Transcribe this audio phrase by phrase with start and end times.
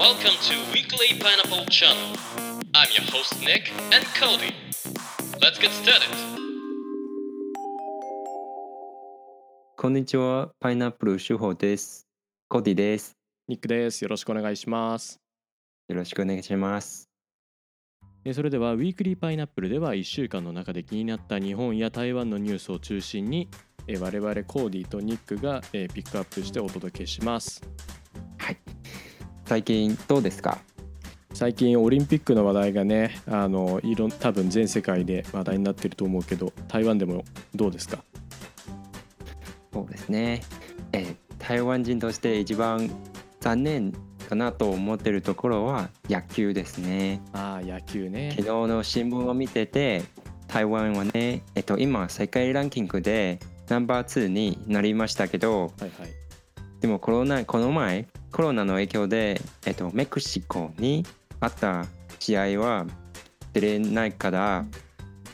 [0.00, 2.16] Welcome to Weekly Pineapple Channel.
[2.72, 4.54] I'm your host Nick and Cody.
[5.42, 6.08] Let's get started.
[9.76, 12.08] こんにちは、パイナップル手法です。
[12.48, 13.18] コディです。
[13.46, 14.02] ニックです。
[14.02, 15.20] よろしくお願いします。
[15.88, 17.10] よろしくお願いします。
[18.24, 23.50] えーそれでは、ウィークリーパイナップルでは1週間の中で気になった日本や台湾のニュースを中心に、
[23.86, 27.60] えー我々コーディとニックが、えーピックアップしてお届けします。
[29.50, 29.60] はい。
[29.60, 30.58] 最近どうですか？
[31.34, 37.24] 最近オリンピックの話題がね、あのいろん多分全世界で話題になってると思うけど、台湾でも
[37.54, 37.98] どうですか？
[39.72, 40.42] そうですね。
[40.92, 42.88] えー台湾人として一番
[43.40, 43.92] 残念
[44.28, 47.20] かなと思ってるところは野球ですね。
[47.32, 48.48] ああ、野球ね昨日。
[48.68, 50.02] の新聞を見てて、
[50.46, 56.19] 台湾はね、えっと、今世界ランキングでナンバー2になりましたけど、はいはい。
[56.80, 61.04] でもコロナこの前コロナの影響で、えっと、メキシコに
[61.40, 61.86] あった
[62.18, 62.86] 試合は
[63.52, 64.64] 出れないから、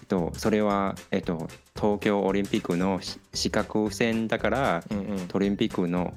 [0.01, 5.29] えっと、それは、えっと、東京オリンピックのし資格戦だからうんうん。
[5.33, 6.15] オリンピックの、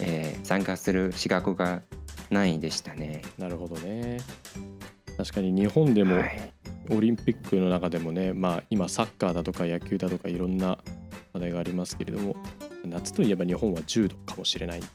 [0.00, 1.82] えー参加する資格が
[2.30, 3.22] ないでしたね。
[3.38, 4.18] なるほどね。
[5.16, 6.52] 確かに日本でも、はい
[6.90, 10.78] オリンピックの中でもね、まあ、今サッカーだとか野球だとかいろんな
[11.32, 12.36] 話題がありますけれども
[12.88, 14.86] 夏といえば日本は柔道かもしれない、ね、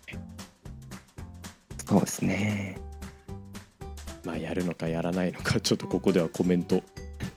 [1.85, 2.77] そうですね。
[4.25, 6.77] まあやるのかやらないのかちょっとここではコメント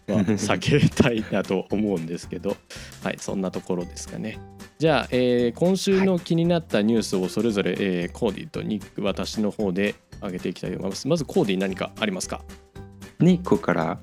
[0.08, 2.56] は 避けたいなと思うんですけど。
[3.02, 4.38] はいそんなところですかね。
[4.78, 11.06] じゃあ、えー今週の気になったニュースをそれぞれ、えーコーディとニック私の方で上げていきたいと思います。
[11.08, 12.42] まずコーディ何かありますか？
[13.20, 14.00] ニックから。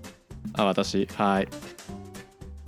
[0.54, 1.06] あ私。
[1.08, 1.48] はい、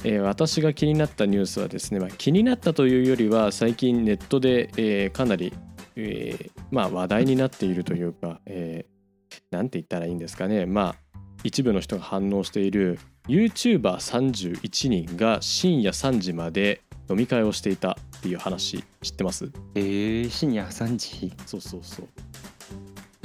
[0.06, 5.52] えー私が気になったニュースはですね、まあ、気になったというよりは最近ネットで、えーかなり、
[5.95, 8.95] えーまあ、話題になっているというか、えー
[9.52, 10.66] なんて言ったらいいんですかね。
[10.66, 19.52] まあ一部の人が反応している YouTuber31 人が深夜3時まで飲み会をしていたっていう話知ってます？
[19.76, 21.33] えー、深夜3時？
[21.45, 22.08] そうそうそう。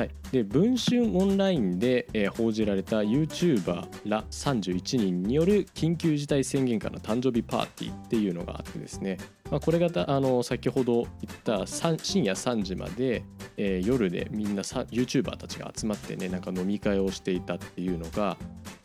[0.01, 9.19] はい、で文春オンラインで、えー報じられた YouTuber ら31人による緊急事態宣言下の誕生日パーティーっていうのがあってですね、
[9.51, 13.25] まあ、これがたあの先ほど言った深夜3時まで、
[13.59, 18.39] えー夜でみんなさ YouTuber たちが集まってねなんか飲み会をしていたっていうのが、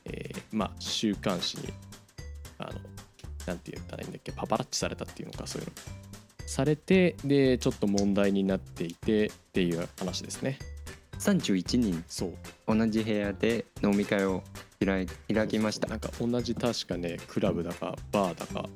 [0.03, 1.69] えーまあ、週刊誌に
[2.57, 2.71] あの
[3.47, 5.73] なんて言ったらいいんだっけパパラッチされたっていうのかそういうの。
[6.45, 10.59] されてでちょっと問題になっていてっていう話ですね。
[11.19, 12.03] ?31 人。
[12.07, 12.33] そう。
[12.75, 14.43] 同じ部屋で飲み会を
[14.83, 15.87] 開い開きました。
[15.87, 18.67] なんか同じ確かねクラブだかバーだか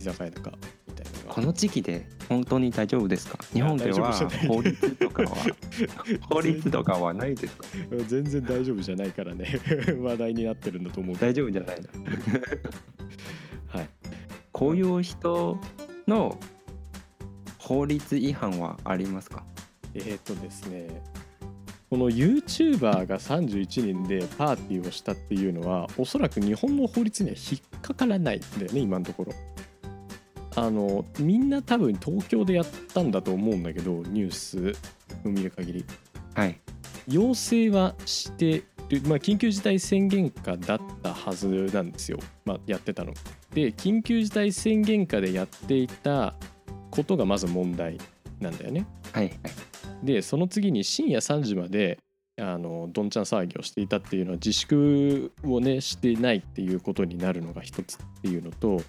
[0.00, 0.52] 居酒屋だか
[0.88, 1.34] みたいなのが。
[1.34, 3.38] この時期で本当に大丈夫ですか？
[3.52, 4.12] 日本では
[4.48, 5.28] 法律とかは？
[6.30, 7.64] 法律とかはないですか？
[8.06, 9.60] 全然大丈夫じゃないからね。
[10.00, 11.88] 話題になってるんだと思う大丈夫じゃないの？
[13.68, 13.88] はい。
[14.52, 15.58] こういう人
[16.06, 16.38] の
[17.58, 19.44] 法律違反はありますか？
[19.94, 21.02] えーっとですね
[21.88, 29.32] この YouTuber が31人でパーティーをしたっていうのはおそらく日本の法律には引っかからないんだよね今のところ。
[30.56, 34.74] あのみんな多分東京でやったんだと思うんだけどニュース
[35.24, 35.84] を見る限り。
[36.34, 36.58] はい。
[37.08, 43.12] 要請はしてる、まあ、緊急事態宣言下だったはずなんですよ、まあ、やってたの。
[43.54, 46.34] で緊急事態宣言下でやっていた
[46.90, 47.98] ことがまず問題
[48.40, 48.86] なんだよね。
[49.12, 51.98] はいはいでその次に深夜3時まで
[52.38, 58.82] あのどんちゃん騒ぎをしていたっていうのは自粛をねしてないっていうことになるのが一つっていうのと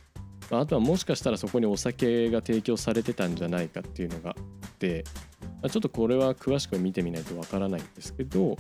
[0.49, 4.35] まああとはもしかしたらそこにお酒が提供されてたんじゃないかっていうのがあ
[4.67, 5.05] って、
[5.41, 8.57] まあ、ちょっとこれは詳しく見てみないとわからないんですけど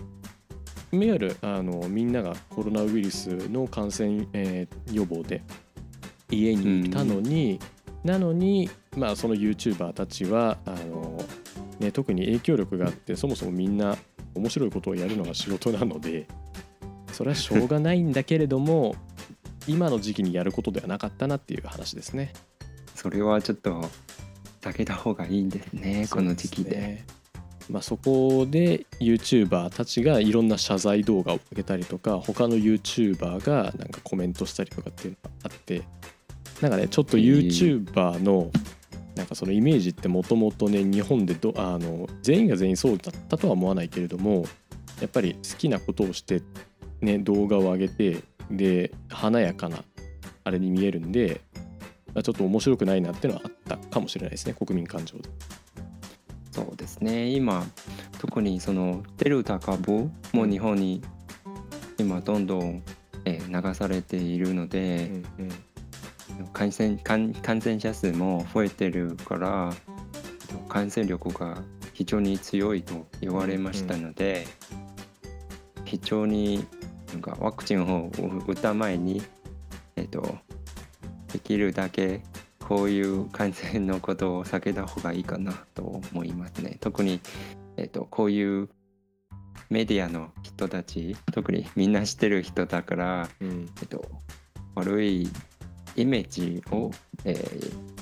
[0.93, 5.43] いわゆるあのみんながコロナウイルスの感染、えー予防で
[6.29, 7.59] 家にいたのに、
[8.03, 11.17] なのに、まあ、その YouTuber たちはあの、
[11.79, 13.97] ね、特に影響力があってそもそもみんな
[14.35, 16.27] 面白いことをやるのが仕事なので
[17.11, 18.95] それはしょうがないんだけれども
[19.67, 22.31] 今の時期にやることではなかったなっていう話ですね。
[22.95, 23.89] それはちょっと
[24.61, 27.03] 避けた方がいいんですねこの時期で。
[27.69, 35.83] まあ、そこで YouTuber たちがいろんな謝罪動画を上げたりとか他の YouTuber がなんかコメントしたりとかっていうのがあって
[36.61, 38.51] なんかねちょっと YouTuber の
[39.17, 44.45] なんかそのイメージってもともとね日本でどあの全員が全員そうだったとは思わないけれども
[45.01, 46.41] やっぱり好きなことをして、
[47.01, 49.83] ね、動画を上げてで華やかな
[50.43, 51.41] あれに見えるんで、
[52.13, 55.29] まあ、ちょっと面白くないなっていうのはあったかもしれないですね国民感情で。
[56.51, 57.67] そうですね今
[58.19, 61.01] 特にそのデルタ株も日本に
[61.99, 62.83] 今どんどん、
[63.25, 65.51] えー流されているのうで、んうん
[66.53, 69.73] 感染感感染者数も増えてるから
[70.69, 71.61] 感染力が
[71.93, 74.45] 非常に強いと言われましたので、
[75.85, 76.65] 非常に
[77.11, 78.11] なんかワクチンを
[78.47, 79.21] 打った前に、
[79.95, 80.37] えっと
[81.33, 82.21] できるだけ
[82.59, 86.77] こういう感染のことを避けた方がいいかなと思いますね。
[86.81, 87.19] 特に、
[87.77, 88.69] えっとこういう
[89.69, 94.05] メディアの人たち特にみんな知ってる人だからうんえっと、
[94.75, 95.29] 悪い
[95.97, 96.91] イメージを、
[97.25, 97.97] えー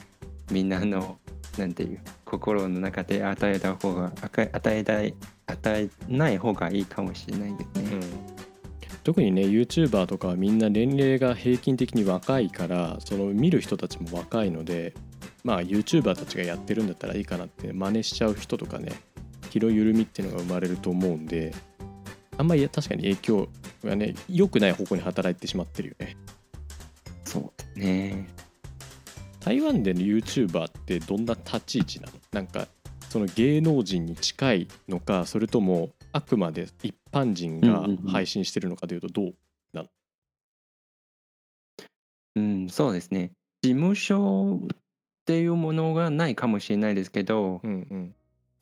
[0.52, 1.18] みんなの
[1.58, 7.96] なんていう心の中で与えた方が与えた与えない方がいいかもしれないですね。
[7.96, 8.36] うん
[9.04, 14.96] 特にね YouTuber とかはみんな年齢が平均的に若いからその見る人たちも若いので
[15.44, 18.94] まあ YouTuber たちがやってるんだったらいいかなって真似しちゃう人とかね
[19.52, 21.54] 気の緩みっていうのが生まれると思うんで
[22.36, 23.48] あんまり確かに影響
[23.84, 26.18] がね良くない方向に働いてしまってるよね
[27.76, 28.28] ね。
[29.40, 32.14] 台湾での YouTuber ってどんな立ち位置なの？
[32.32, 32.68] なんか
[33.10, 37.98] その芸能人に近いのかそれともあくまで一般人がうんうんうん。
[38.12, 39.34] 配信してるのかというとどう
[42.38, 43.32] うん、そうですね。
[43.62, 44.68] 事務所っ
[45.26, 48.16] ていうものがないかもしれないですけど、うんうん。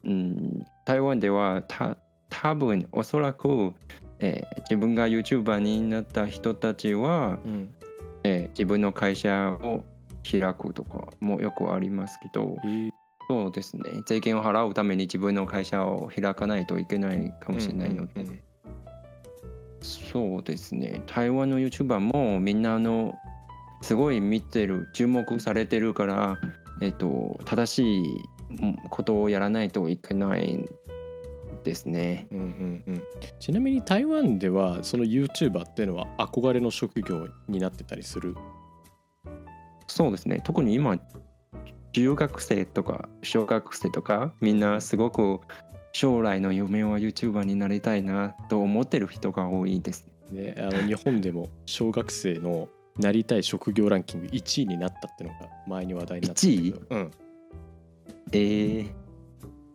[0.04, 1.98] うん、台湾ではた
[2.30, 3.74] 多分おそらく、
[4.20, 7.74] えー自分が YouTuber になった人たちは、うん
[8.24, 9.84] えー自分の会社を
[10.30, 12.92] 開くとかもよくありますけどえー。
[13.30, 13.84] そうですね。
[14.06, 18.40] 税金を払うために自分の会社を開かないといけないかもしれないので、うんうんうん。
[19.82, 21.02] そうですね。
[21.08, 23.16] 台湾の YouTuber もみんなあの
[23.82, 26.38] すごい見てる注目されてるから、
[26.82, 28.04] えっと正しい
[28.62, 30.70] うんことをやらないといけない
[31.64, 32.28] ですね。
[32.32, 33.04] うんうんうん。
[33.40, 38.36] ちなみに台湾ではその YouTuber っていうのは憧れの職業になってたりする？
[39.88, 40.42] そうですね。
[40.44, 40.98] 特に今
[41.94, 45.40] 中学生とか小学生とかみんなすごく
[45.94, 50.08] 将来の夢は YouTuber になりたいなと思ってる人が多いです。
[50.32, 52.68] ね、あの日本でも小学生の
[52.98, 55.36] なりたい職業ランキング1位になったってのが
[55.68, 56.86] 前に話題になったんだけど。
[56.90, 57.12] うん。
[58.32, 58.94] えー、こ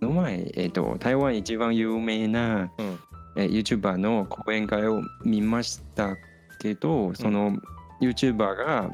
[0.00, 2.98] の前、えーと、台湾一番有名な、うん。
[3.36, 6.16] えー YouTuber の講演会を見ました
[6.60, 7.56] けどその
[8.00, 8.90] YouTuber が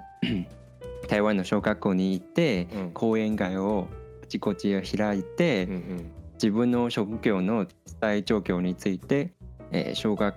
[1.08, 2.90] 台湾の小学校に行ってうん。
[2.92, 3.88] 講演会を
[4.22, 6.12] あちこち開いて、うんうん。
[6.34, 7.66] 自分の職業の
[8.00, 9.32] 伝え状況について、
[9.70, 10.34] えー小学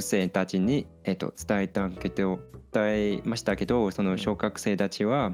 [0.00, 2.40] 生たちに、えー、と伝えたけど
[2.72, 2.84] 伝
[3.16, 5.32] えましたけどその小学生たちは、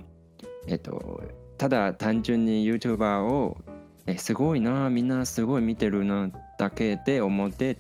[0.67, 1.23] えー、と
[1.59, 3.57] ただ単純に YouTuber を、
[4.07, 7.79] えーすごいなみんなすごい見てるなだけで思って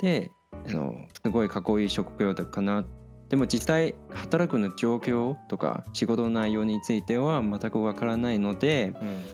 [0.00, 0.30] で
[0.68, 2.84] あのすごいかっこいい職業だかな。
[3.28, 9.24] でも実際働くの状況とか仕事の内容については全くわからないので、うん。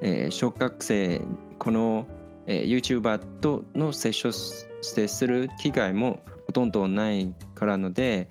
[0.00, 1.20] えー小学生
[1.58, 2.06] この、
[2.46, 4.34] えー YouTuber との接触
[4.80, 8.28] 接する機会もほとんどないからので、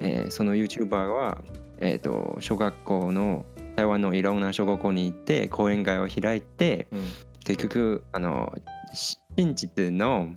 [0.00, 0.06] うん。
[0.06, 1.38] えーその YouTuber は、
[1.78, 3.46] えー、と小学校の
[3.80, 7.00] 台湾のいろんな小学校に行って講演会を開いてうん。
[7.44, 8.52] 結局あの
[8.92, 10.34] し真実の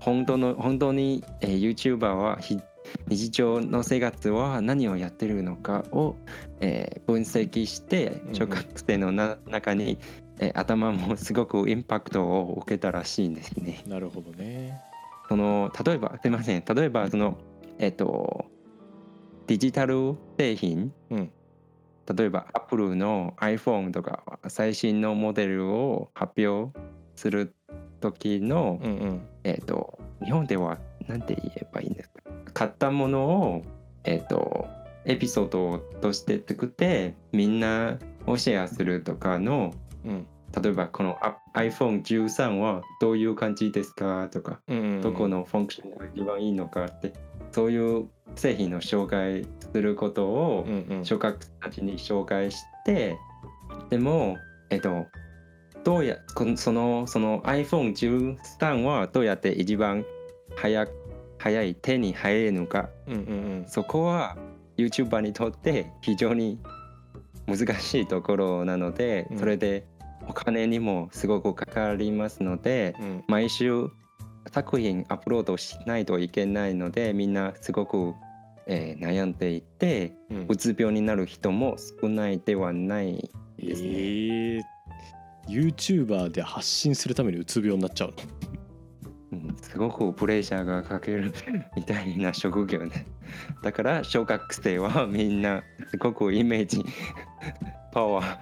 [0.00, 2.58] 本当の本当に、えー YouTuber はひ
[3.08, 6.16] 日常の生活は何をやってるのかを、
[6.60, 9.98] えー分析してうん小学生のな中に、
[10.38, 13.82] えー頭もすごくインパクトを受けたらしいんですね。
[13.86, 14.78] なるほどね。
[15.30, 16.62] その例えばすいません。
[16.62, 17.38] 例えばその
[17.78, 18.44] えっ、と
[19.46, 21.32] デジタル製品、うん
[22.14, 26.76] 例えば Apple の iPhone とか最新のモデルを発表
[27.16, 27.54] する
[28.00, 29.28] 時の、うんうん。
[29.44, 30.78] えっ、と日本では
[31.08, 32.22] 何て言えばいいんですか？
[32.54, 33.62] 買ったものを
[34.04, 34.66] えっ、と
[35.04, 39.72] エピソードとして作ってみんなをシェアするとかの
[40.04, 40.26] うん。
[40.62, 44.28] 例えばこのあ iPhone13 はどういう感じですか？
[44.30, 45.00] とかうんうん。
[45.00, 47.12] どこのファンクションが一番いいのかって
[47.52, 51.04] そういう製品の紹介することをうんうん。
[51.04, 53.16] 小学生たちに紹介して
[53.90, 54.36] でも
[54.70, 55.06] えっと
[55.84, 60.04] どうやこのそのその iPhone13 はどうやって一番
[60.56, 60.86] 早
[61.38, 62.88] 早い手に入るのか。
[63.08, 63.64] うんうん。
[63.66, 64.36] そこは
[64.76, 66.58] YouTuber にとって非常に
[67.46, 69.38] 難しいところなので、うん。
[69.38, 69.84] それで
[70.28, 73.24] お金にもすごくかかりますので、うん。
[73.26, 73.90] 毎週
[74.50, 78.14] 作品アップロードしないといけないのでみんなすごく、
[78.66, 84.62] えー悩んでいてうんうつ病になる人も少ないではないえですねー
[85.48, 88.14] YouTuber で発信するためにうつ病になっちゃう
[89.32, 89.38] の？
[89.38, 91.32] うんすごくプレッシャーがかける
[91.74, 93.06] みたいな職業ね。
[93.62, 96.84] だから小学生はみんなすごくイメージ
[97.92, 98.36] パワー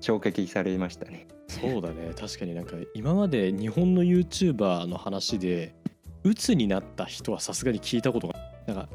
[0.00, 1.26] 衝撃されましたね。
[1.48, 5.74] そうだね確かになんか今まで日本の YouTuber の話で
[6.24, 8.34] 鬱になった人はさすがに聞いたことが
[8.66, 8.88] なんか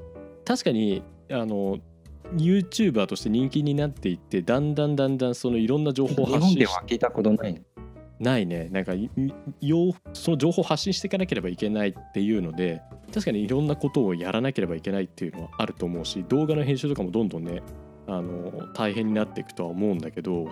[0.46, 1.80] 確かにあの
[2.36, 7.62] YouTuber として人気になっていってだんだんだんだんそのいろんな情報を日本で発信しは聞いたことない。
[8.20, 9.10] ないねなんかい
[9.60, 12.82] ようその情報を発信していかなければいけないっていうので
[13.14, 17.62] 確かにいろんなことをやらなければいけないっていうのはあると思うし動画の編集とかもどんどんね
[18.08, 20.48] あの大変になっていくとは思うんだけど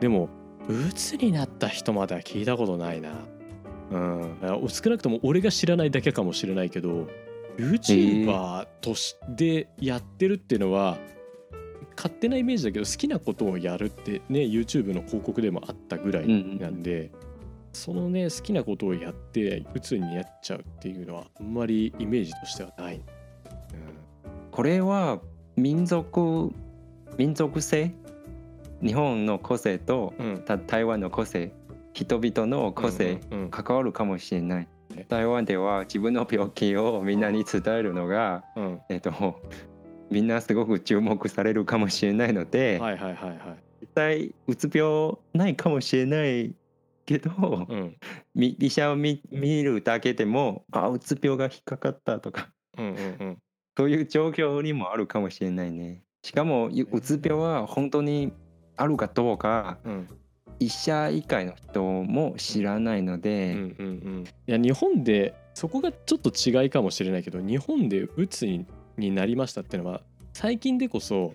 [0.00, 0.28] でも
[0.68, 3.10] 鬱になった人までは聞いたことないな。
[3.90, 4.36] うん、
[4.68, 7.08] 少なくとも俺が知らないだけかもしれないけど
[7.58, 10.96] YouTuber としてやってるっていうのは、
[11.94, 17.12] 勝手なイメージだけど好きなことをやるってね YouTube の広告でもあったぐらいなんで、
[17.74, 23.02] そのね好きなことをやって鬱になっちゃうっていうのはあんまりイメージとしてはない、うん、
[24.50, 25.20] これは
[25.56, 26.50] 民族
[27.18, 27.92] 民族性？
[28.82, 30.42] 日本の個性とうん。
[30.44, 31.52] た台湾の個性
[31.92, 33.20] 人々の個性、
[33.50, 34.68] 関わるかもしれない。
[34.94, 35.06] ね。
[35.08, 38.80] 台湾では自分の病気をみんなに伝えるのが、うん。
[38.88, 39.40] えっと、
[40.10, 43.38] みんなすごく注目されるかもしれないので、はいはいはいはい。
[43.82, 46.54] 実際うつ病ないかもしれない
[47.04, 47.96] けど、うん。
[48.34, 52.98] み医者を見見るだけでもあうつ病が引っかかったとかうんうんう
[53.30, 53.38] ん。
[53.76, 56.02] そういう状況にもあるかもしれないね。
[56.24, 58.32] しかもううつ病は本当に
[58.76, 60.08] あるかどうかうん
[60.58, 70.02] 医者以外の人も知らないのうんで、うんうんいや日本でそこがちょっと違いかもしれないけど日本で鬱にになりましたってのは
[70.34, 71.34] 最近でこそ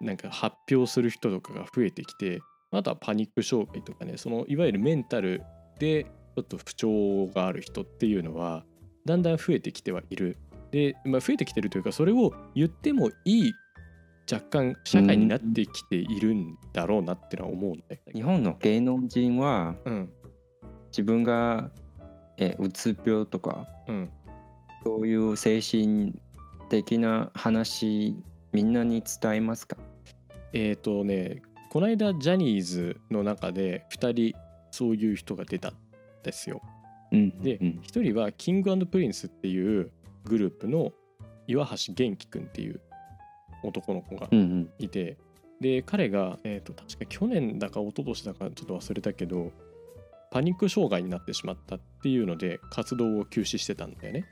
[0.00, 2.40] なんか発表する人とかが増えてきて
[2.70, 5.42] あとはパニック障害とかねそのいわゆるメンタル
[5.78, 8.64] でちょっと不調がある人っていうのは
[9.04, 10.36] だんだん増えてきてはいる。
[10.72, 13.52] で、まあ、増えてきてるというかそれを言ってもいい
[14.30, 18.12] 若干社会になってきているんだろうなってのは思うんだよね。
[18.12, 20.12] 日本の芸能人はうん。
[20.88, 21.70] 自分が
[22.38, 24.10] えうつ病とかうん。
[24.84, 26.14] そういう精神
[26.68, 28.16] 的な話
[28.52, 29.76] みんなに伝えますか？
[30.52, 34.38] えっ、とねこの間ジャニーズの中で2人
[34.70, 35.74] そういう人が出たん
[36.22, 36.60] ですよ。
[37.12, 37.80] うんで、うん。
[37.84, 39.92] 1人は King & Prince っていう
[40.24, 40.92] グループの
[41.46, 42.80] 岩橋玄樹くんっていう
[43.66, 44.70] 男の子がうんうん。
[44.78, 45.16] いて、
[45.60, 49.52] で彼が、えー、と確か去年だか一昨年だかちょっと忘れたけど
[50.30, 54.24] パニック障害になってしまったっていうので活動を休止してたんだよね。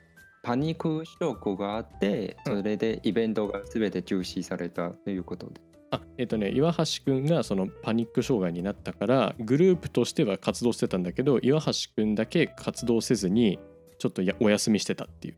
[0.42, 5.60] パニックショックがあってそれでイベントが全て中止されたということで。
[5.90, 13.58] あえっ、とね岩橋くんがそのパニック障害になったからグループとしては活動してたんだけど岩橋くんだけ活動せずに
[13.98, 15.36] ちょっとやお休みしてたっていう。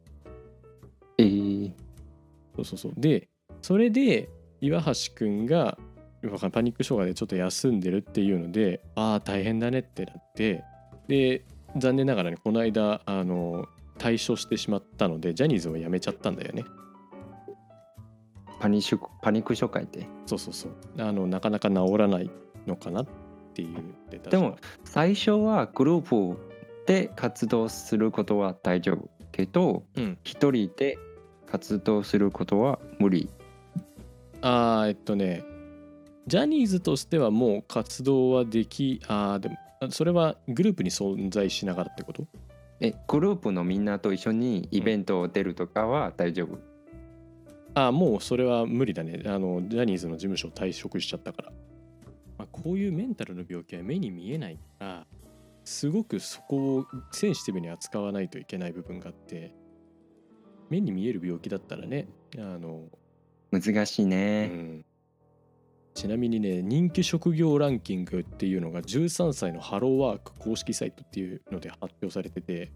[1.19, 1.73] えー、
[2.57, 2.93] そうそうそう。
[2.97, 3.29] で
[3.63, 4.29] それで
[4.61, 5.79] 岩橋くんが
[6.53, 10.65] パニック障害でちょっと休んでるっていうのでああ大変だねってなって
[11.09, 11.45] で
[11.77, 13.67] 残念ながらねこの間あの
[13.99, 16.65] 退所してしまったのでジャニーズを辞めちゃったんだよね。
[18.59, 20.09] パニッシュパニック障害って？
[20.25, 20.73] そうそうそう。
[20.99, 22.31] あのなかなか治らない
[22.67, 23.07] のかなっ
[23.55, 23.79] ていう
[24.11, 26.39] ででも最初はグループ
[26.87, 30.19] で活動することは大丈夫けどうん。
[30.25, 30.99] 一人で
[31.47, 33.29] 活動することは無理
[34.49, 35.43] あーえっとね
[36.29, 42.29] ジャニーズとしてはもう活動はできあーでもあそれはグループに存在しながらってこと？
[42.79, 46.59] えグループのみんなと一緒にイベントを出るとかは大丈夫、
[47.75, 49.23] あーもうそれは無理だね。
[49.27, 51.53] あのジャニーズの事務所退職しちゃったから、
[52.39, 55.07] まあ、こういうメンタルの病気は目に見えないから
[55.65, 59.53] すごくそこをセンシティブに扱わないといけない部分があって
[60.71, 62.85] 目に見える病気だったらねあの
[63.51, 64.85] 難しいうね、ん。
[65.97, 72.71] ちなみにね人気職業ランキングっていうのが13歳のハローワーク公式サイトっていうので発表されてて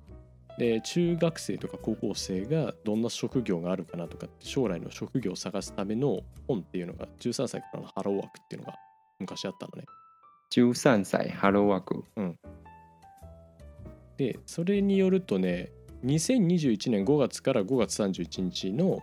[0.58, 8.74] で中学生とか高校生がどんな職業があるかなとかって将来の職業を探すための本っていうのが13歳からのハローワークっていうのが
[9.18, 9.84] 昔あったのね。
[10.52, 12.04] 13歳ハローワーク。
[14.16, 15.70] でそれによるとね
[16.04, 19.00] 2021年5月から5月31日の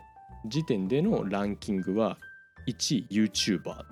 [0.48, 2.18] 時点でのランキングは
[2.66, 3.84] 1位 YouTuber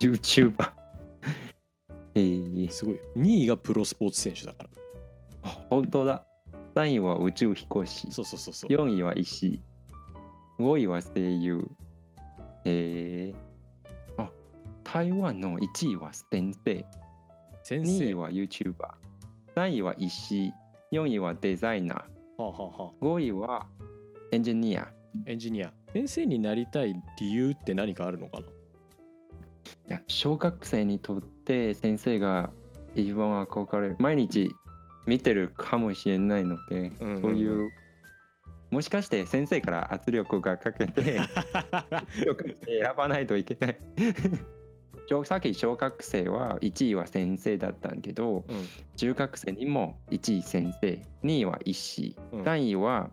[0.00, 0.72] YouTuber
[2.14, 3.00] えー、すごい。
[3.16, 5.50] 2位がプロスポーツ選手だから。
[5.70, 6.26] 本当だ。
[6.74, 8.10] 3位は宇宙飛行士。
[8.12, 8.70] そうそうそうそう。
[8.70, 9.62] 4位は医師
[10.58, 11.66] 5位は声優。
[12.64, 14.30] えー、あ
[14.84, 16.84] 台湾の1位は先生。
[17.62, 18.14] 先2位生。
[18.14, 18.74] はは YouTuber、
[19.56, 20.52] 3位は医師、
[20.92, 21.98] 4位はデザイナー、
[22.38, 23.66] あ、はあはあ、5位は
[24.30, 24.88] エンジニア。
[25.26, 25.72] エンジニア。
[25.92, 28.46] 先生になりたい理由って何かあるのかな？
[28.46, 28.50] い
[29.88, 32.50] や小学生にとって先生が
[32.94, 33.96] 一番憧れる。
[33.98, 34.50] 毎日
[35.06, 37.70] 見てるかもしれないので、うんうんうんそういう、
[38.70, 41.20] もしかして先生から圧力がかけて、
[42.64, 43.78] 選ばないといけない。
[45.08, 48.66] 小さっき小学生は1位は先生だったんけど、うん
[48.96, 53.10] 中学生にも1位先生2位は医師うん3位は、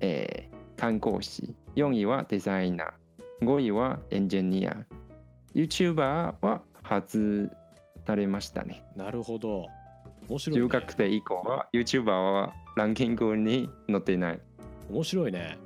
[0.00, 0.49] えー
[0.80, 3.44] 看護師4位はデザイナー。
[3.44, 4.78] 5位はエンジニア。
[5.54, 7.50] YouTuber は外
[8.06, 8.82] されましたね。
[8.96, 9.66] なるほど。
[10.26, 10.62] 面白い、ね。
[10.62, 14.40] 中学生以降は YouTuber はランキングに載ってない。
[14.90, 15.58] 面白いね。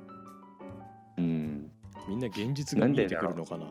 [1.17, 1.71] うん。
[2.09, 3.67] みんな現実が見えてくるのかな。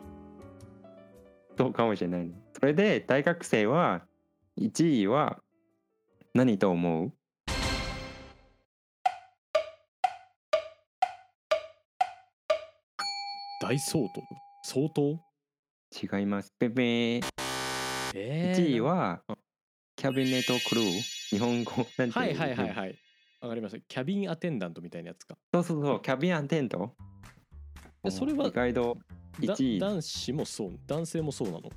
[1.55, 4.01] そうかもしれないそれで大学生は
[4.59, 5.39] 1位は
[6.33, 7.13] 何と思う？
[13.67, 14.21] 大相当？
[14.63, 15.19] 相当？
[16.19, 16.53] 違います。
[16.59, 16.81] ペペ。
[17.17, 17.21] ー
[18.13, 19.23] え1位は
[19.95, 22.95] キャビネットクルー日本語なんてはいはいはいいはい。
[23.41, 23.79] わかりました。
[23.87, 25.35] キャビンアテンダントみたいなやつか。
[25.51, 26.01] そうそうそう。
[26.01, 26.93] キャビンアテント。
[28.03, 28.97] でそれは意外と
[29.41, 29.79] だ1位。
[29.79, 31.71] 男子もそう、男性もそうなの？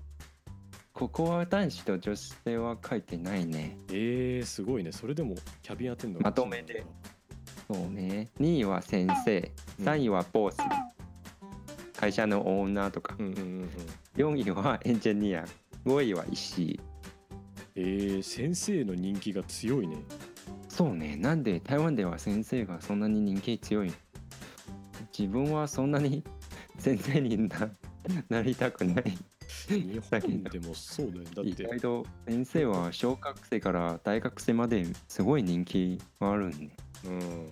[0.93, 3.79] ここは男子と女性は書いてないね。
[3.91, 4.93] えー、すごいね。
[4.93, 6.25] それでもキャビンアテンダント。
[6.25, 6.85] まとめて。
[7.67, 8.29] そうね。
[8.39, 9.53] 2位は先生。
[9.79, 9.85] うん。
[9.87, 10.59] 3位はボス、
[11.99, 13.69] 会社のオーナーとかうんうんうんうん。
[14.17, 15.45] 4位はエンジニア
[15.85, 16.81] 5位は医師
[17.75, 19.97] えー、先生の人気が強いね。
[20.69, 23.93] そうねなんで台湾では先生がそんなに人気強い
[25.17, 26.23] 自分はそんなに
[26.79, 27.71] 先生にな
[28.29, 29.19] なりたくない
[29.69, 31.31] 日本でもそうだよね。
[31.35, 37.51] だっ意て、外と先生は小学生から大学生まですごい人気があるんねうん。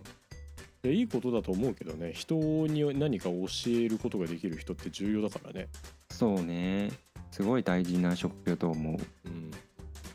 [0.86, 2.12] いやいいことだと思うけどね。
[2.14, 5.68] 人に何か教えることができる人って重要だからね。
[6.10, 6.92] そうね。
[7.32, 8.94] すごい大事な職業と思う。
[8.94, 9.50] うん。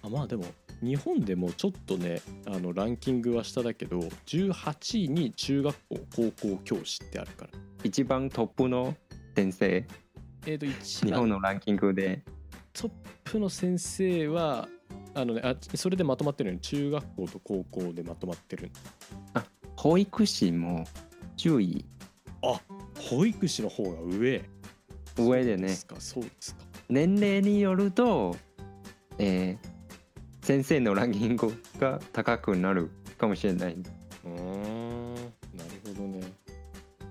[0.01, 0.45] あまあでも
[0.81, 7.51] 日本でもちょっとねあのランキングは下だけど18位に中学校高校教師ってあるから。
[7.83, 8.95] 一番トップの
[9.35, 9.85] 先生？
[10.45, 12.23] えっ、と一日本番のランキングで。
[12.71, 12.91] トッ
[13.25, 14.69] プの先生は
[15.13, 18.71] あのねあそれでまとまってるのに中学校と高校でまとまってる
[19.81, 20.85] 保育士も
[21.37, 21.85] 10位
[23.09, 24.43] 保育士の方が上。
[25.17, 25.69] 上でね。
[25.97, 28.37] そうですか年齢によると、
[29.17, 29.71] えー
[30.43, 33.73] 先生のランキングが高くなるかもしれない。
[33.73, 36.31] うーんなるほどね。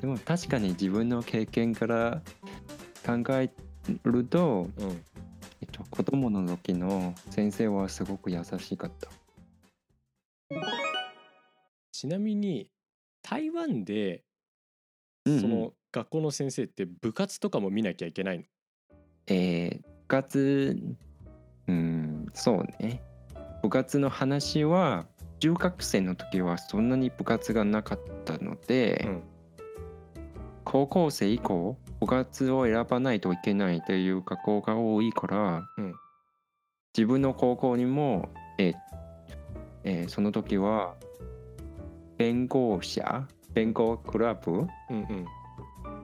[0.01, 2.23] でも確かに自分の経験から
[3.05, 3.51] 考え
[4.05, 5.05] ると、うん。
[5.61, 9.09] えっと、子供の時の先生はすごく優しかった
[12.01, 12.71] ちなみに
[13.21, 14.23] 台湾で
[15.27, 18.45] その学校の先生って部活とかも見なきゃいけないの？
[19.27, 20.97] えー部活
[21.69, 23.03] うんそうね。
[23.63, 25.05] 部活の話は
[25.41, 29.23] 中学生の時はそんなに部活がなかったので、うん。
[30.65, 35.95] 高校生以降部活を選ばないといけないという学校が多いから、うん。
[36.97, 38.75] 自分の高校にも、えー
[39.85, 40.95] えーその時は
[42.21, 44.53] 弁護者弁護クラブ？
[44.53, 45.25] うんうん。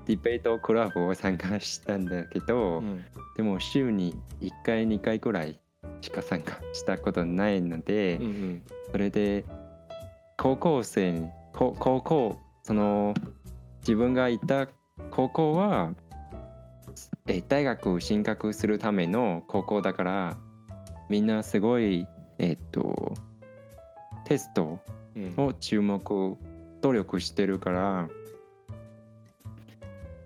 [0.07, 3.05] ディベートクラブを参加したんだけど、うん。
[3.37, 5.61] でも週に1回2回くらい
[6.01, 8.63] しか参加したことないので、うんうん。
[8.91, 9.45] それで
[10.39, 13.13] 高校生こ高校その
[13.81, 14.69] 自分がいた
[15.11, 15.93] 高校は
[17.27, 20.39] え大学進学するための高校だから
[21.11, 22.07] みんなすごい
[22.39, 23.13] えっと
[24.25, 25.06] テストうん
[25.37, 26.37] を注目
[26.81, 28.09] 努力してるから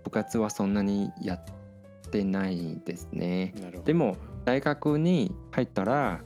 [0.05, 1.41] 部活はそんなにやっ
[2.11, 3.55] てないですね。
[3.85, 6.21] でも大学に入ったら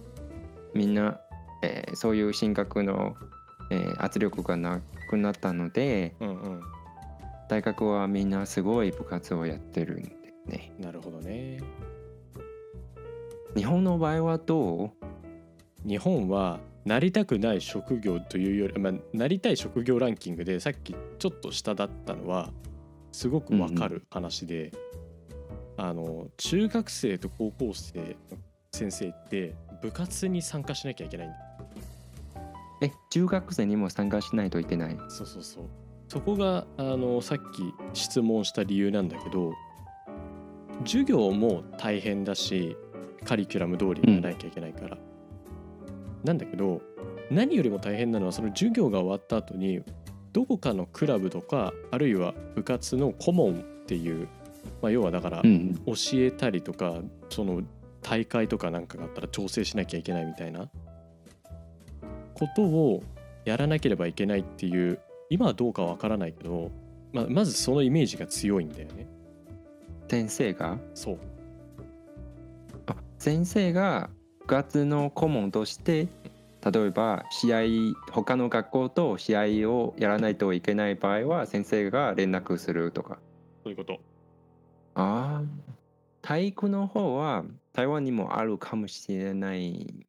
[0.75, 1.21] みんな、
[1.63, 3.15] えーそういう進学の、
[3.71, 6.61] えー圧力がなくなったのでうんうん。
[7.49, 10.11] 大学はみんなすごい部活をやってるんで
[10.47, 10.73] ね。
[10.79, 11.61] なるほどね。
[13.55, 14.91] 日本の場合はどう？
[15.87, 22.51] 日本はなりたくない職業というより、まあ、なりたい職業ランキングでさっきちょっと下だったのは
[23.13, 24.73] すごくわかる話で、
[25.77, 27.99] あの中学生と高校生
[28.31, 28.39] の
[28.73, 31.37] 先生って部活に参加しなきゃいけないんだ。
[31.37, 31.43] よ
[32.83, 34.97] え中学生にも参加しないといけない？
[35.09, 35.65] そうそうそう。
[36.09, 39.53] そこがあのさっき質問した理由なんだけど
[40.85, 42.77] 授業も大変だし
[43.25, 44.99] カリキュラム通りにやらなきゃいけないから、
[46.25, 46.81] なんだけど
[47.31, 49.83] 何よりも大変なのはその授業が終わった後に
[50.33, 54.27] どこかのクラブとかあるいは部活の顧問っていう、
[54.83, 57.63] まあ、要はだからうん教えたりとかその
[58.03, 60.69] 大会とかなんかがあったら調整しなきゃいけないみたいな
[62.35, 63.03] ことを
[63.45, 64.99] やらなければいけないっていう
[65.31, 66.71] 今はどうかわからないけど、
[67.13, 69.07] まあ、まずそのイメージが強いんだよね。
[70.09, 70.79] 先生が？
[70.95, 71.19] そう。
[72.87, 76.09] あ先生が部活の顧問として
[76.73, 77.61] 例えば試合
[78.11, 83.19] 他の学校と試合をやらないといけない場合は先生が連絡するとか。
[83.63, 84.01] そういうこと。
[84.95, 85.43] ああ
[86.23, 90.07] 体育の方は台湾にもあるかもしれない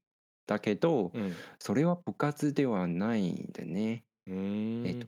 [0.48, 1.34] だけどうん。
[1.60, 4.06] それは部活ではないんでね。
[4.28, 5.08] えっと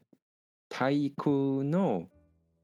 [0.69, 2.07] 体育の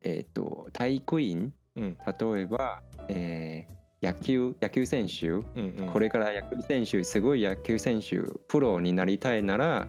[0.01, 1.53] えっと体育院？
[1.77, 1.97] うん。
[2.05, 9.87] 例えば、えー野球野球選手うんうん、これから野球選手すごい野球選手プロになりたいなら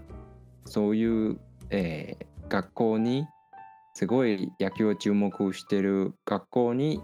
[0.65, 1.39] そういう、
[1.71, 3.27] えー学校に
[3.95, 7.01] すごい野球を注目してる学校に、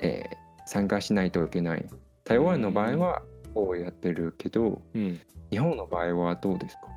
[0.00, 0.36] えー
[0.68, 1.86] 参加しないといけない。
[2.24, 3.22] 台湾の場合は
[3.54, 6.88] こうやってるけどうん、日本の場合はどうですか？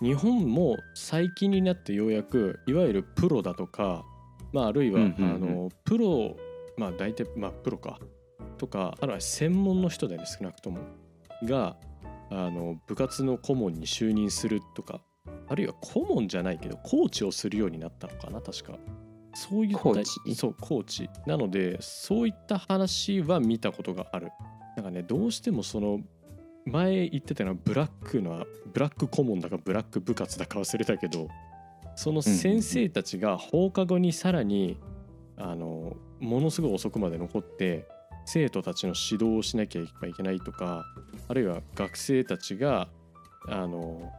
[0.00, 4.04] 日本も最近になってようやくいわゆるプロだとか、
[4.52, 5.34] まあ、あるいは、うんうんうん。
[5.34, 6.36] あのプロ
[6.78, 7.98] まあ大体まあプロか
[8.54, 10.78] とかあるいは専門の人でね少なくとも
[11.44, 11.76] が
[12.30, 15.00] あの部活の顧問に就任するとか
[15.48, 18.78] あるいは顧問じゃないけどコーチをするようになったのかな確か。
[19.34, 20.34] そういったコーチ？
[20.34, 21.10] そうコーチ。
[21.26, 24.30] なのでそういった話は見たことがある。
[24.76, 26.00] なんかねどうしてもその
[26.66, 31.28] 前言ってたのはブラックのブラック顧問だかブラック部活だか忘れたけど
[31.94, 34.78] その先生たちが放課後にさらに
[35.36, 37.86] あのものすごい遅くまで残って
[38.24, 40.84] 生徒たちの指導をしなきゃいけないとか
[41.28, 42.88] あるいは学生たちが
[43.48, 44.12] あの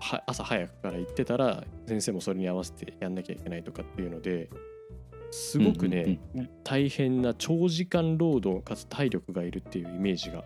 [0.00, 4.48] は朝早くから行ってたら先生もそれに合わせてやんなきゃいけないとかっていうので
[5.30, 6.18] すごくね、
[6.64, 10.42] 大変な長時間労働かつ体力がいるっていうイメージが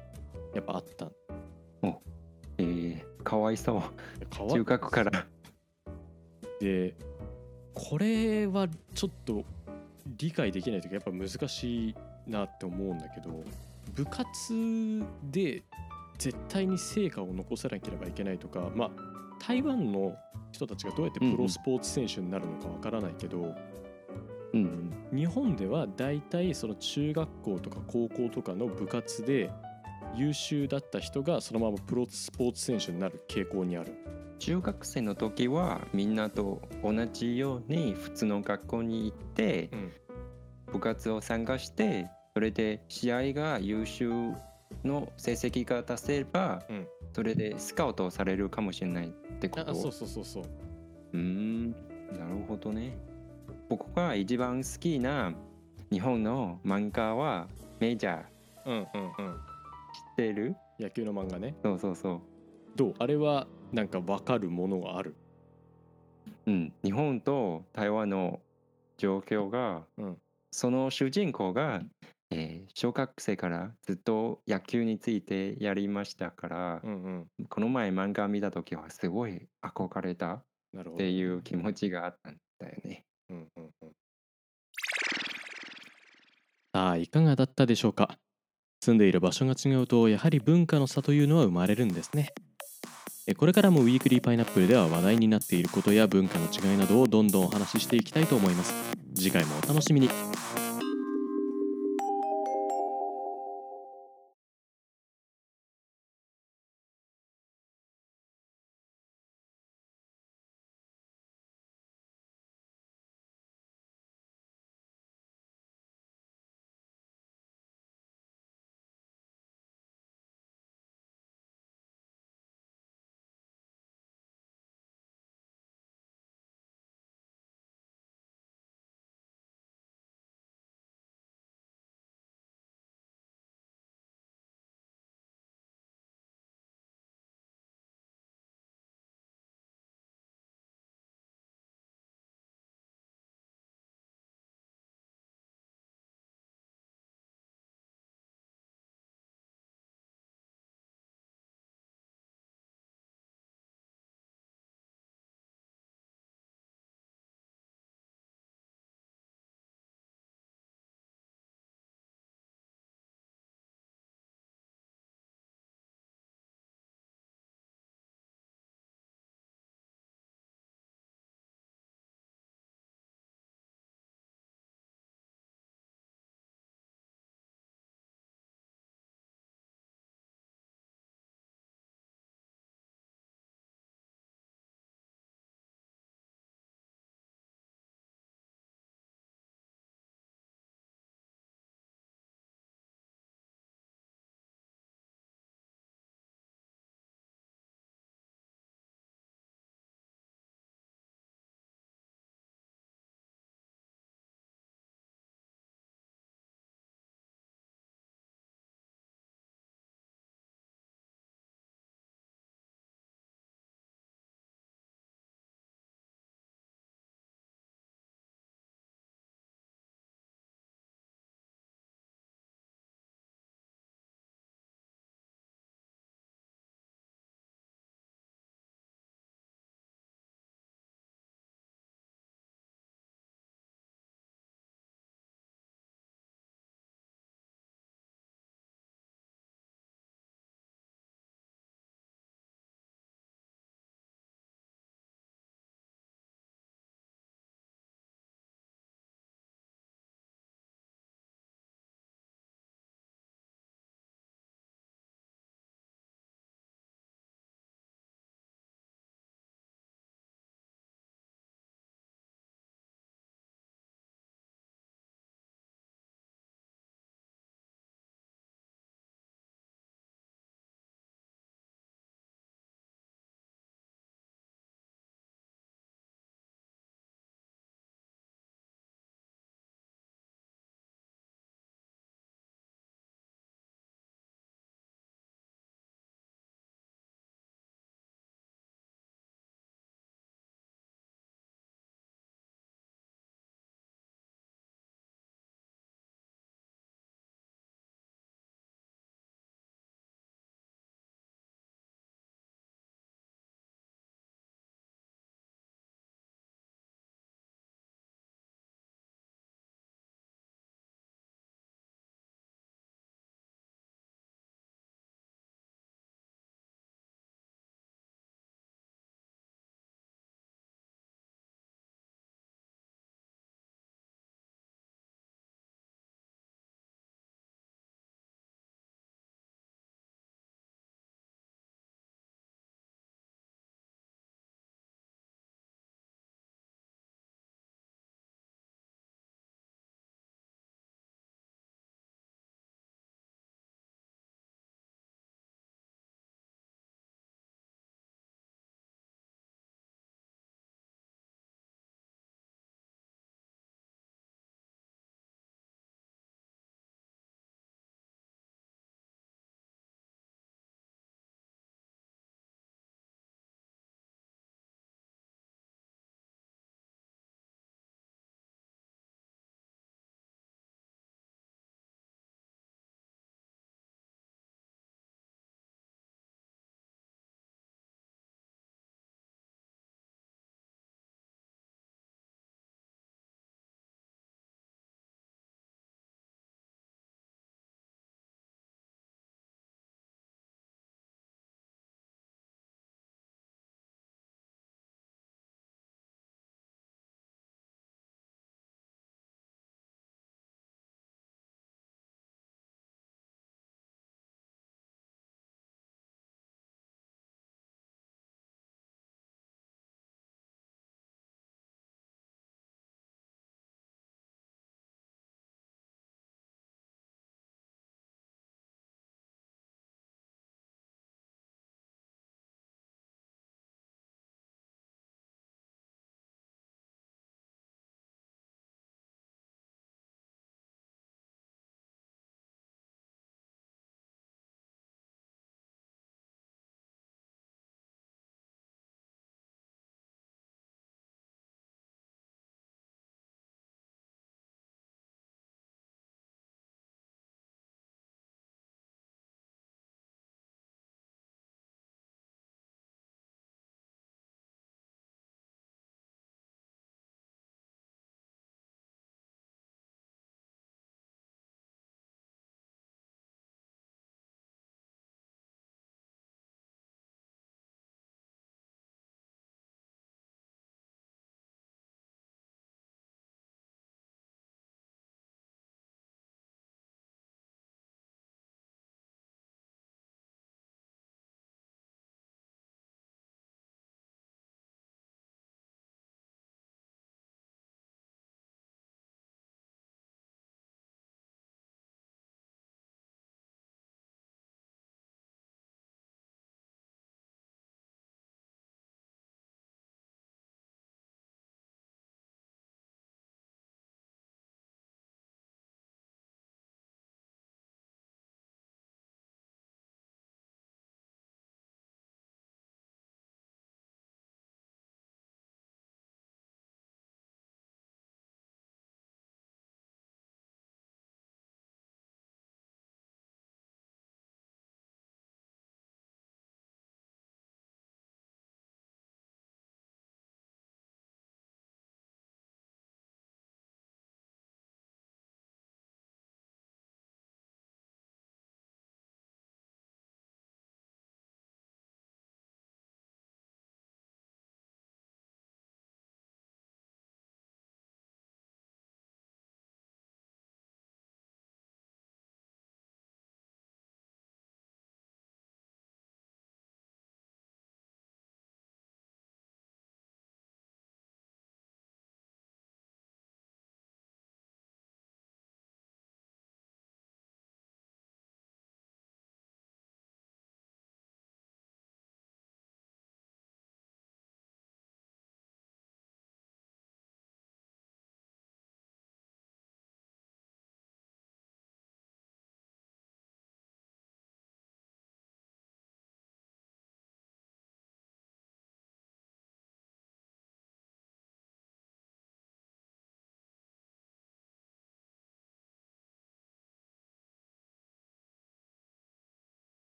[0.55, 1.11] やっぱあった。
[2.59, 3.83] えー、かわいそう。
[4.51, 5.21] 中学から。
[5.21, 6.95] って
[7.75, 9.45] これはちょっと
[10.07, 11.95] 理解できないというかやっぱ難しい
[12.27, 13.43] なって思うんだけど
[13.95, 15.63] 部活で
[16.19, 18.91] 絶対に成果を残さなければいけないとかまあ
[19.47, 20.15] 台湾の
[20.53, 23.55] 人たちがどうやってプロスポーツ選手になるのかわからないけど、
[24.53, 29.51] うん日本では大体その中学校とか高校とかの部活で
[30.15, 33.93] 優秀だった人がそのままプロスポーツ選手になる傾向にある。
[34.39, 39.93] 中学生の時はみんなと同じように普通の学校に行って、うん
[40.75, 44.11] 部活を参加してそれで試合が優秀
[44.83, 46.87] の成績が出せば、うん。
[47.13, 49.71] それでスカウトされるかもしれないってこと？
[49.71, 50.45] あそうそうそうそう。
[51.13, 51.71] うーん。
[51.71, 51.77] な
[52.29, 52.97] るほどね。
[53.69, 55.33] 僕が一番好きな
[55.93, 57.47] 日本の漫画は
[57.79, 58.25] メジャー。
[58.67, 58.85] うんうんうん。
[58.89, 60.57] 知ってる？
[60.81, 61.55] 野球の漫画ね。
[61.63, 62.21] そうそうそう。
[62.75, 62.95] どう？
[62.99, 65.15] あれはなんか分かるものがある？
[66.47, 68.41] うん、日本と台湾の
[68.99, 70.19] 状況が、うん
[70.55, 71.83] その主人公が、
[72.31, 77.27] えー小学生からずっと野球についてやりましたから、うんうん。
[77.49, 80.43] ここの前漫画見た時はすごい憧れたっ。
[80.97, 83.05] ていう気持ちがあったんだよね。
[83.31, 83.93] うんうんうん。
[86.73, 88.19] さあいかがだったでしょうか？
[88.81, 92.44] 住んでいる場所が違うとやはり文化の差というのは生まれるんですねえ
[93.33, 98.75] これからもウィークリーパイナップルでは話題になっていることや文化の違いなどをどんどんお話ししていきたいと思います。
[99.15, 100.11] 次回もお楽しみに。